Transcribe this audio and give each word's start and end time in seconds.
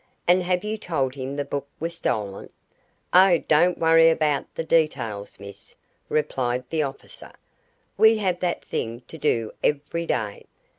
"And 0.27 0.41
have 0.41 0.63
you 0.63 0.79
told 0.79 1.13
him 1.13 1.35
the 1.35 1.45
book 1.45 1.67
was 1.79 1.95
stolen?" 1.95 2.49
"Oh, 3.13 3.37
don't 3.37 3.77
worry 3.77 4.09
about 4.09 4.45
the 4.55 4.63
details, 4.63 5.39
miss," 5.39 5.75
replied 6.09 6.63
the 6.71 6.81
officer. 6.81 7.33
"We 7.99 8.17
have 8.17 8.39
that 8.39 8.65
thing 8.65 9.01
to 9.07 9.19
do 9.19 9.51
every 9.63 10.07
day. 10.07 10.47